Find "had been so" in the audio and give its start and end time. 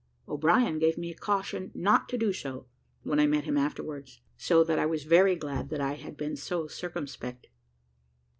5.93-6.65